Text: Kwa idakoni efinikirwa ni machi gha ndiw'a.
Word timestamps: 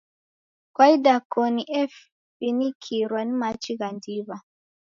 Kwa 0.75 0.85
idakoni 0.95 1.63
efinikirwa 1.83 3.19
ni 3.25 3.33
machi 3.41 3.73
gha 3.79 3.87
ndiw'a. 3.95 4.37